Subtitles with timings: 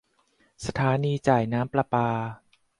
[0.65, 2.07] สถานีจ่ายน้ำประปา